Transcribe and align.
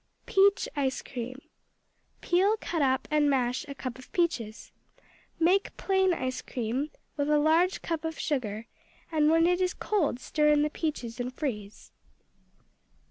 Peach 0.25 0.67
Ice 0.75 1.03
cream 1.03 1.39
Peel, 2.21 2.57
cut 2.59 2.81
up, 2.81 3.07
and 3.11 3.29
mash 3.29 3.67
a 3.67 3.75
cup 3.75 3.99
of 3.99 4.11
peaches. 4.13 4.71
Make 5.39 5.77
plain 5.77 6.11
ice 6.11 6.41
cream, 6.41 6.89
with 7.17 7.29
a 7.29 7.37
large 7.37 7.83
cup 7.83 8.03
of 8.03 8.17
sugar, 8.17 8.65
and 9.11 9.29
when 9.29 9.45
it 9.45 9.61
is 9.61 9.75
cold 9.75 10.19
stir 10.19 10.47
in 10.51 10.63
the 10.63 10.71
peaches 10.71 11.19
and 11.19 11.31
freeze. 11.31 11.91